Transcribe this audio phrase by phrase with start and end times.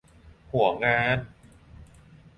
[0.53, 1.17] หวงงาน